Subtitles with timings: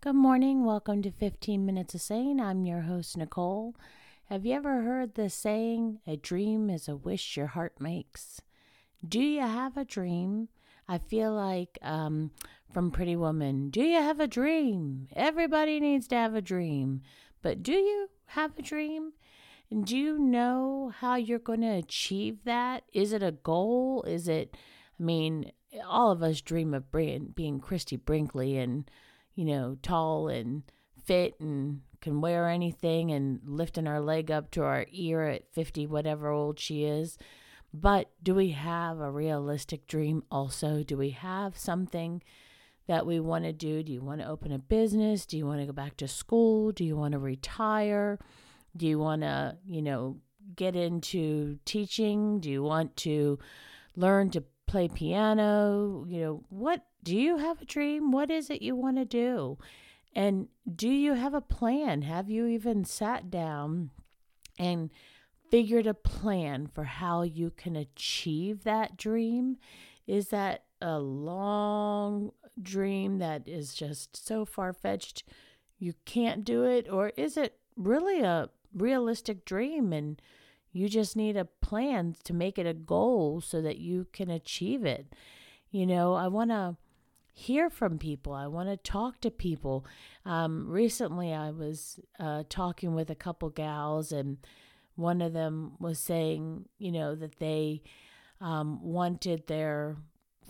[0.00, 0.64] Good morning.
[0.64, 2.38] Welcome to 15 Minutes of Saying.
[2.38, 3.74] I'm your host, Nicole.
[4.26, 8.40] Have you ever heard the saying, a dream is a wish your heart makes?
[9.06, 10.50] Do you have a dream?
[10.86, 12.30] I feel like um,
[12.72, 15.08] from Pretty Woman, do you have a dream?
[15.16, 17.02] Everybody needs to have a dream.
[17.42, 19.14] But do you have a dream?
[19.68, 22.84] And do you know how you're going to achieve that?
[22.92, 24.04] Is it a goal?
[24.06, 24.56] Is it,
[25.00, 25.50] I mean,
[25.84, 28.88] all of us dream of being Christie Brinkley and
[29.38, 30.64] you know, tall and
[31.04, 35.86] fit and can wear anything and lifting our leg up to our ear at 50,
[35.86, 37.16] whatever old she is.
[37.72, 40.82] But do we have a realistic dream also?
[40.82, 42.20] Do we have something
[42.88, 43.84] that we want to do?
[43.84, 45.24] Do you want to open a business?
[45.24, 46.72] Do you want to go back to school?
[46.72, 48.18] Do you want to retire?
[48.76, 50.16] Do you want to, you know,
[50.56, 52.40] get into teaching?
[52.40, 53.38] Do you want to
[53.94, 56.04] learn to play piano?
[56.08, 58.12] You know, what do you have a dream?
[58.12, 59.58] What is it you want to do?
[60.14, 62.02] And do you have a plan?
[62.02, 63.90] Have you even sat down
[64.58, 64.90] and
[65.50, 69.56] figured a plan for how you can achieve that dream?
[70.06, 75.24] Is that a long dream that is just so far fetched
[75.78, 76.88] you can't do it?
[76.90, 80.20] Or is it really a realistic dream and
[80.72, 84.84] you just need a plan to make it a goal so that you can achieve
[84.84, 85.14] it?
[85.70, 86.76] You know, I want to
[87.32, 88.32] hear from people.
[88.32, 89.86] I want to talk to people.
[90.24, 94.38] Um, recently, I was uh, talking with a couple gals, and
[94.96, 97.82] one of them was saying, you know, that they
[98.40, 99.96] um, wanted their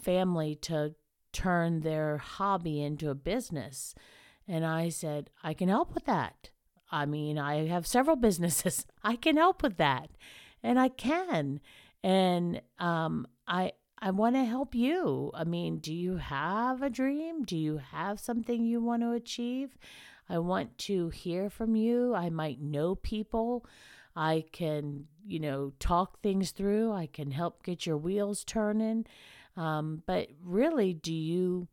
[0.00, 0.94] family to
[1.32, 3.94] turn their hobby into a business.
[4.48, 6.50] And I said, I can help with that.
[6.90, 8.86] I mean, I have several businesses.
[9.02, 10.10] I can help with that.
[10.62, 11.60] And I can.
[12.02, 15.30] And um, I, I want to help you.
[15.34, 17.44] I mean, do you have a dream?
[17.44, 19.76] Do you have something you want to achieve?
[20.28, 22.14] I want to hear from you.
[22.14, 23.66] I might know people.
[24.14, 26.92] I can, you know, talk things through.
[26.92, 29.06] I can help get your wheels turning.
[29.56, 31.68] Um, but really, do you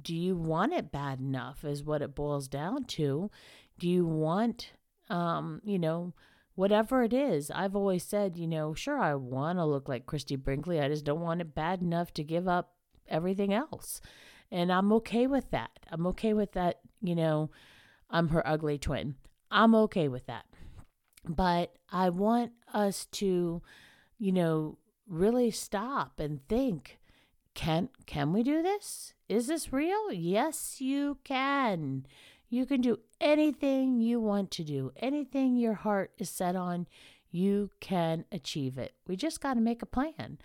[0.00, 1.64] do you want it bad enough?
[1.64, 3.30] Is what it boils down to.
[3.80, 4.72] Do you want,
[5.08, 6.14] um, you know,
[6.60, 7.50] whatever it is.
[7.50, 10.78] I've always said, you know, sure, I want to look like Christie Brinkley.
[10.78, 12.74] I just don't want it bad enough to give up
[13.08, 14.02] everything else.
[14.50, 15.70] And I'm okay with that.
[15.90, 17.50] I'm okay with that, you know,
[18.10, 19.14] I'm her ugly twin.
[19.50, 20.44] I'm okay with that.
[21.26, 23.62] But I want us to,
[24.18, 24.76] you know,
[25.08, 26.98] really stop and think
[27.54, 29.14] can can we do this?
[29.30, 30.12] Is this real?
[30.12, 32.06] Yes, you can.
[32.50, 36.88] You can do anything you want to do, anything your heart is set on,
[37.30, 38.92] you can achieve it.
[39.06, 40.38] We just got to make a plan.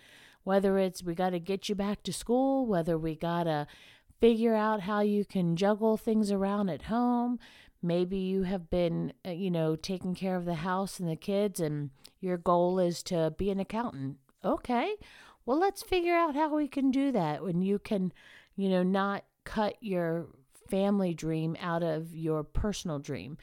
[0.44, 3.66] Whether it's we got to get you back to school, whether we got to
[4.20, 7.40] figure out how you can juggle things around at home.
[7.82, 11.58] Maybe you have been, uh, you know, taking care of the house and the kids,
[11.58, 11.90] and
[12.20, 14.18] your goal is to be an accountant.
[14.44, 14.94] Okay,
[15.44, 18.12] well, let's figure out how we can do that when you can,
[18.54, 20.28] you know, not cut your
[20.68, 23.38] family dream out of your personal dream.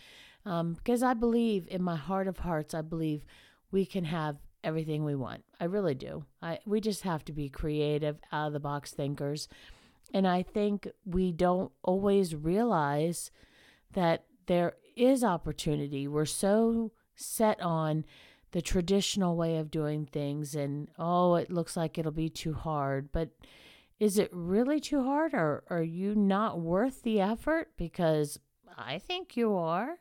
[0.46, 3.24] Um, because I believe in my heart of hearts, I believe
[3.72, 5.44] we can have everything we want.
[5.60, 6.26] I really do.
[6.42, 9.48] I we just have to be creative, out of the box thinkers.
[10.14, 13.32] And I think we don't always realize
[13.94, 16.08] that there is opportunity.
[16.08, 18.06] We're so set on
[18.52, 23.12] the traditional way of doing things and oh, it looks like it'll be too hard,
[23.12, 23.30] but
[24.00, 27.70] is it really too hard or are you not worth the effort?
[27.78, 28.40] Because
[28.78, 30.00] I think you are.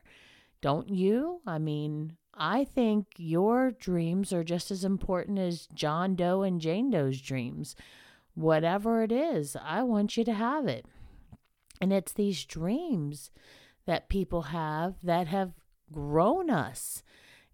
[0.61, 1.41] Don't you?
[1.45, 6.89] I mean, I think your dreams are just as important as John Doe and Jane
[6.89, 7.75] Doe's dreams.
[8.33, 10.85] Whatever it is, I want you to have it.
[11.79, 13.29] And it's these dreams
[13.85, 15.51] that people have that have
[15.91, 17.03] grown us.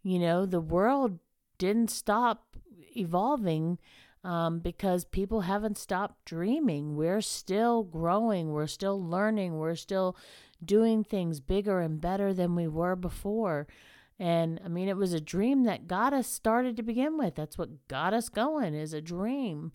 [0.01, 1.19] You know, the world
[1.57, 2.56] didn't stop
[2.95, 3.79] evolving
[4.24, 6.96] um, because people haven't stopped dreaming.
[6.96, 10.16] We're still growing, we're still learning, we're still
[10.63, 13.68] doing things bigger and better than we were before.
[14.19, 17.36] And I mean, it was a dream that got us started to begin with.
[17.36, 19.71] That's what got us going, is a dream.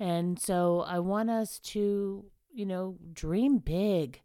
[0.00, 4.20] And so I want us to, you know, dream big,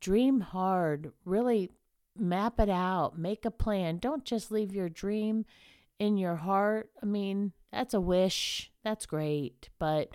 [0.00, 1.70] dream hard, really
[2.18, 3.98] map it out, make a plan.
[3.98, 5.44] Don't just leave your dream
[5.98, 6.90] in your heart.
[7.02, 8.70] I mean, that's a wish.
[8.82, 9.68] That's great.
[9.78, 10.08] But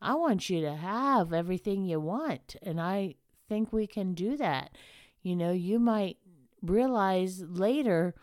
[0.00, 2.56] I want you to have everything you want.
[2.62, 3.14] And I
[3.48, 4.76] think we can do that.
[5.22, 6.18] You know, you might
[6.62, 8.14] realize later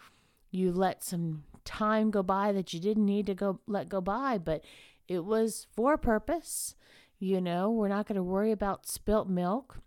[0.51, 4.37] you let some time go by that you didn't need to go let go by,
[4.37, 4.63] but
[5.07, 6.75] it was for a purpose.
[7.19, 9.77] You know, we're not going to worry about spilt milk.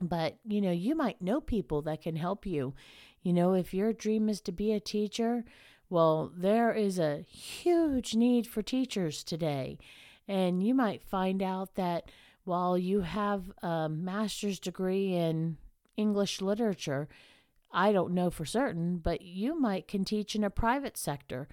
[0.00, 2.74] but you know, you might know people that can help you.
[3.22, 5.44] You know, if your dream is to be a teacher,
[5.90, 9.78] well, there is a huge need for teachers today.
[10.26, 12.10] And you might find out that
[12.44, 15.58] while you have a master's degree in
[15.96, 17.08] English literature,
[17.70, 21.48] I don't know for certain, but you might can teach in a private sector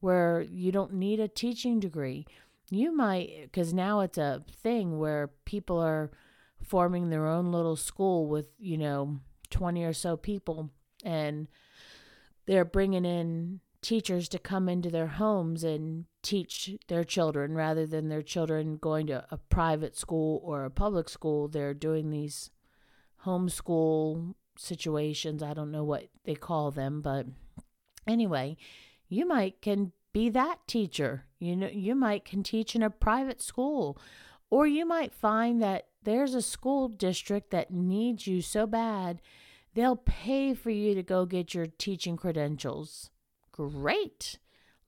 [0.00, 2.26] where you don't need a teaching degree.
[2.70, 6.10] You might, because now it's a thing where people are
[6.62, 10.70] forming their own little school with, you know, 20 or so people,
[11.04, 11.46] and
[12.46, 18.08] they're bringing in teachers to come into their homes and teach their children rather than
[18.08, 21.46] their children going to a private school or a public school.
[21.46, 22.50] They're doing these
[23.24, 25.40] homeschool situations.
[25.40, 27.26] I don't know what they call them, but
[28.08, 28.56] anyway,
[29.08, 31.26] you might can be that teacher.
[31.38, 34.00] You know, you might can teach in a private school
[34.50, 39.20] or you might find that there's a school district that needs you so bad,
[39.74, 43.10] they'll pay for you to go get your teaching credentials.
[43.56, 44.38] Great.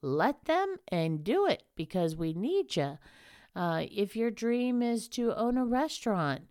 [0.01, 2.97] Let them and do it because we need you.
[3.55, 6.43] Uh, if your dream is to own a restaurant,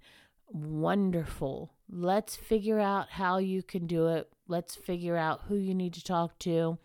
[0.49, 1.73] wonderful.
[1.91, 4.31] Let's figure out how you can do it.
[4.49, 6.79] Let's figure out who you need to talk to.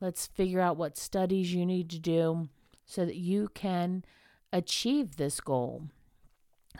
[0.00, 2.48] Let's figure out what studies you need to do
[2.84, 4.04] so that you can
[4.52, 5.84] achieve this goal.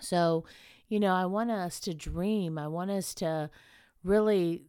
[0.00, 0.44] So,
[0.88, 2.58] you know, I want us to dream.
[2.58, 3.50] I want us to
[4.02, 4.64] really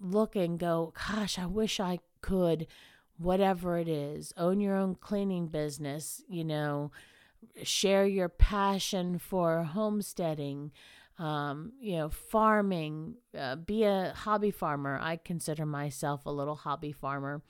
[0.00, 2.66] look and go, gosh, I wish I could,
[3.18, 6.90] whatever it is, own your own cleaning business, you know,
[7.62, 10.72] share your passion for homesteading,
[11.18, 14.98] um, you know, farming, uh, be a hobby farmer.
[15.00, 17.42] I consider myself a little hobby farmer.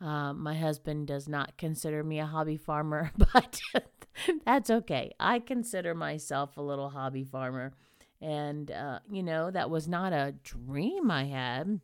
[0.00, 3.60] Uh, my husband does not consider me a hobby farmer, but
[4.44, 5.12] that's okay.
[5.18, 7.72] I consider myself a little hobby farmer.
[8.20, 11.80] And, uh, you know, that was not a dream I had,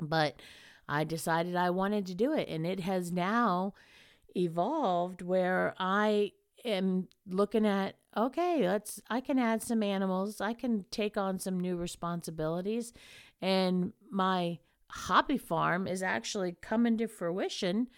[0.00, 0.40] but
[0.88, 2.48] I decided I wanted to do it.
[2.48, 3.74] And it has now
[4.36, 6.32] evolved where I
[6.64, 11.58] am looking at okay, let's I can add some animals, I can take on some
[11.58, 12.92] new responsibilities
[13.42, 14.58] and my
[14.90, 17.88] hobby farm is actually coming to fruition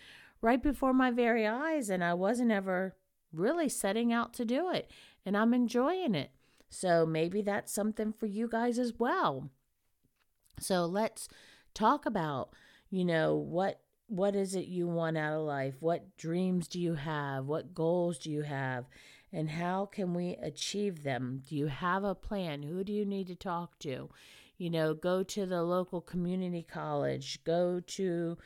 [0.41, 2.97] right before my very eyes and I wasn't ever
[3.33, 4.91] really setting out to do it
[5.27, 6.31] and I'm enjoying it.
[6.71, 9.51] So maybe that's something for you guys as well.
[10.59, 11.29] So let's
[11.75, 12.55] talk about
[12.91, 15.75] you know what what is it you want out of life?
[15.81, 17.47] What dreams do you have?
[17.47, 18.85] What goals do you have?
[19.33, 21.43] And how can we achieve them?
[21.49, 22.63] Do you have a plan?
[22.63, 24.09] Who do you need to talk to?
[24.59, 28.39] You know go to the local community college go to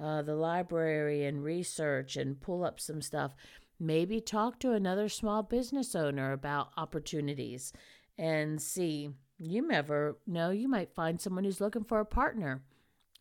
[0.00, 3.34] uh, the library and research and pull up some stuff.
[3.80, 7.72] Maybe talk to another small business owner about opportunities
[8.16, 9.10] and see.
[9.40, 12.62] You never know you might find someone who's looking for a partner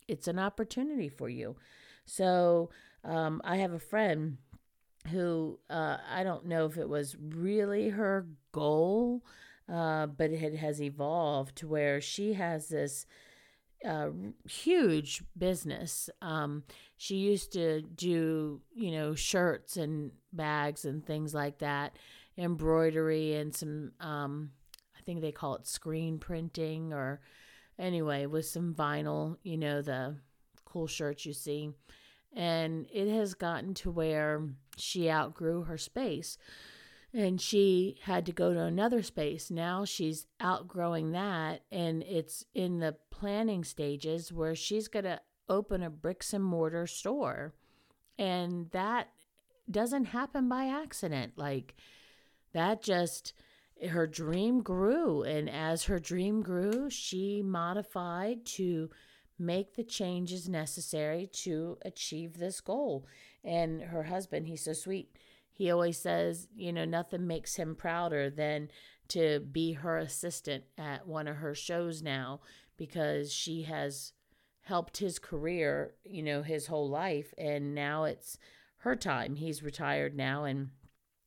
[0.07, 1.55] it's an opportunity for you.
[2.05, 2.69] So
[3.03, 4.37] um, I have a friend
[5.11, 9.23] who uh, I don't know if it was really her goal,
[9.71, 13.05] uh, but it has evolved to where she has this
[13.85, 14.09] uh,
[14.49, 16.09] huge business.
[16.21, 16.63] Um,
[16.97, 21.97] she used to do, you know, shirts and bags and things like that,
[22.37, 24.51] embroidery and some, um,
[24.97, 27.21] I think they call it screen printing or
[27.79, 30.15] anyway, with some vinyl, you know, the
[30.65, 31.71] cool shirts you see.
[32.33, 34.43] And it has gotten to where
[34.77, 36.37] she outgrew her space
[37.13, 39.49] and she had to go to another space.
[39.49, 45.81] Now she's outgrowing that and it's in the planning stages where she's going to open
[45.81, 47.53] a bricks and mortar store.
[48.19, 49.09] And that
[49.69, 51.33] doesn't happen by accident.
[51.37, 51.75] Like
[52.53, 53.33] that just
[53.89, 55.23] her dream grew.
[55.23, 58.89] And as her dream grew, she modified to
[59.39, 63.05] make the changes necessary to achieve this goal.
[63.43, 65.15] And her husband, he's so sweet.
[65.51, 68.69] He always says, you know, nothing makes him prouder than
[69.09, 72.41] to be her assistant at one of her shows now
[72.77, 74.13] because she has
[74.61, 77.33] helped his career, you know, his whole life.
[77.37, 78.37] And now it's
[78.79, 79.35] her time.
[79.35, 80.69] He's retired now and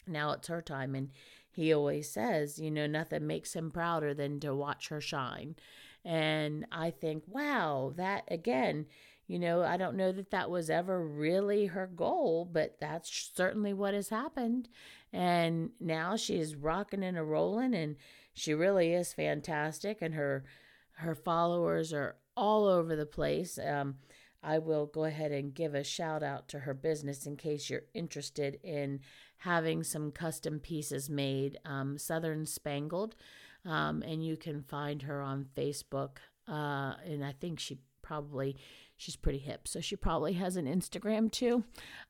[0.06, 0.94] now it's her time.
[0.94, 1.10] And
[1.52, 5.56] he always says, you know, nothing makes him prouder than to watch her shine.
[6.04, 8.86] And I think, wow, that again,
[9.26, 13.72] you know, I don't know that that was ever really her goal, but that's certainly
[13.72, 14.68] what has happened.
[15.12, 17.96] And now she's rocking and a rolling, and
[18.34, 19.98] she really is fantastic.
[20.00, 20.44] And her
[20.94, 23.58] her followers are all over the place.
[23.58, 23.96] Um,
[24.42, 27.82] I will go ahead and give a shout out to her business in case you're
[27.94, 29.00] interested in
[29.38, 31.58] having some custom pieces made.
[31.64, 33.16] Um, Southern Spangled.
[33.64, 36.18] Um, and you can find her on Facebook.
[36.48, 38.56] Uh, and I think she probably
[38.96, 41.62] she's pretty hip so she probably has an instagram too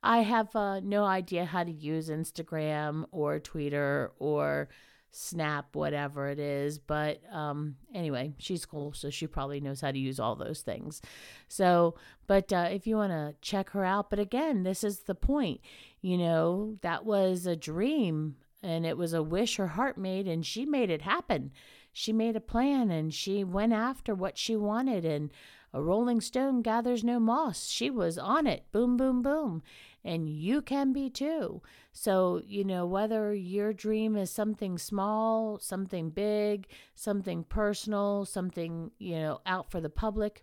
[0.02, 4.68] i have uh, no idea how to use instagram or twitter or
[5.12, 9.98] snap whatever it is but um, anyway she's cool so she probably knows how to
[9.98, 11.02] use all those things
[11.48, 11.94] so
[12.26, 15.60] but uh, if you want to check her out but again this is the point
[16.00, 20.46] you know that was a dream and it was a wish her heart made and
[20.46, 21.50] she made it happen
[21.92, 25.30] she made a plan and she went after what she wanted and
[25.72, 27.68] a rolling stone gathers no moss.
[27.68, 28.64] She was on it.
[28.72, 29.62] Boom, boom, boom.
[30.04, 31.62] And you can be too.
[31.92, 39.16] So, you know, whether your dream is something small, something big, something personal, something, you
[39.16, 40.42] know, out for the public,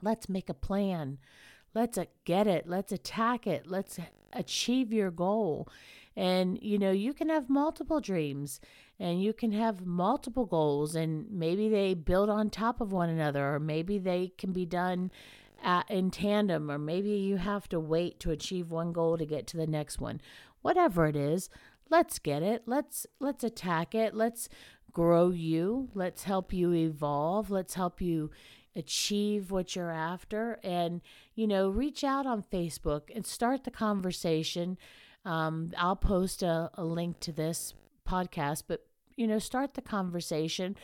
[0.00, 1.18] let's make a plan.
[1.74, 2.66] Let's uh, get it.
[2.66, 3.66] Let's attack it.
[3.66, 3.98] Let's
[4.32, 5.68] achieve your goal.
[6.16, 8.60] And, you know, you can have multiple dreams
[8.98, 13.54] and you can have multiple goals, and maybe they build on top of one another,
[13.54, 15.10] or maybe they can be done
[15.64, 19.46] at, in tandem, or maybe you have to wait to achieve one goal to get
[19.48, 20.20] to the next one.
[20.62, 21.48] Whatever it is,
[21.90, 22.62] let's get it.
[22.66, 24.14] Let's let's attack it.
[24.14, 24.48] Let's
[24.92, 25.88] grow you.
[25.94, 27.50] Let's help you evolve.
[27.50, 28.30] Let's help you
[28.76, 31.00] achieve what you're after and
[31.36, 34.76] you know reach out on facebook and start the conversation
[35.24, 37.74] um, I'll post a, a link to this
[38.08, 38.84] podcast, but
[39.16, 40.76] you know, start the conversation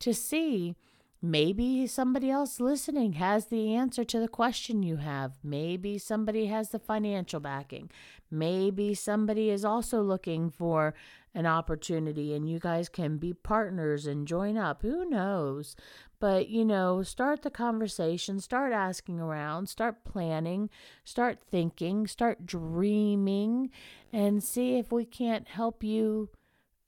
[0.00, 0.76] to see
[1.22, 5.32] maybe somebody else listening has the answer to the question you have.
[5.42, 7.90] Maybe somebody has the financial backing.
[8.30, 10.94] Maybe somebody is also looking for
[11.34, 14.82] an opportunity and you guys can be partners and join up.
[14.82, 15.76] Who knows?
[16.18, 20.70] But, you know, start the conversation, start asking around, start planning,
[21.04, 23.70] start thinking, start dreaming,
[24.12, 26.30] and see if we can't help you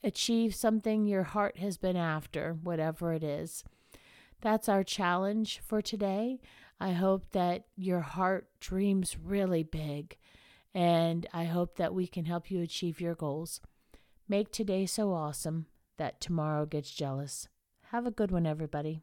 [0.02, 3.64] achieve something your heart has been after, whatever it is.
[4.40, 6.40] That's our challenge for today.
[6.80, 10.16] I hope that your heart dreams really big,
[10.72, 13.60] and I hope that we can help you achieve your goals.
[14.28, 15.66] Make today so awesome
[15.96, 17.48] that tomorrow gets jealous.
[17.90, 19.02] Have a good one, everybody.